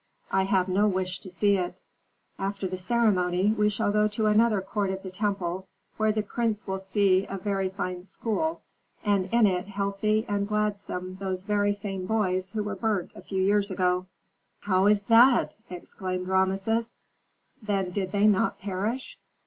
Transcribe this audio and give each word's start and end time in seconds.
"I 0.31 0.45
have 0.45 0.67
no 0.67 0.87
wish 0.87 1.19
to 1.19 1.29
see 1.31 1.57
it." 1.59 1.75
"After 2.39 2.67
the 2.67 2.75
ceremony 2.79 3.53
we 3.55 3.69
shall 3.69 3.91
go 3.91 4.07
to 4.07 4.25
another 4.25 4.59
court 4.59 4.89
of 4.89 5.03
the 5.03 5.11
temple, 5.11 5.67
where 5.97 6.11
the 6.11 6.23
prince 6.23 6.65
will 6.65 6.79
see 6.79 7.27
a 7.29 7.37
very 7.37 7.69
fine 7.69 8.01
school, 8.01 8.63
and 9.05 9.25
in 9.31 9.45
it, 9.45 9.67
healthy 9.67 10.25
and 10.27 10.47
gladsome, 10.47 11.17
those 11.19 11.43
very 11.43 11.73
same 11.73 12.07
boys 12.07 12.53
who 12.53 12.63
were 12.63 12.75
burnt 12.75 13.11
a 13.13 13.21
few 13.21 13.43
years 13.43 13.69
ago." 13.69 14.07
"How 14.61 14.87
is 14.87 15.03
that?" 15.03 15.53
exclaimed 15.69 16.27
Rameses; 16.27 16.97
"then 17.61 17.91
did 17.91 18.11
they 18.11 18.25
not 18.25 18.57
perish?" 18.59 19.19